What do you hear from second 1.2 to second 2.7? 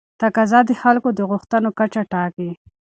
غوښتنو کچه ټاکي.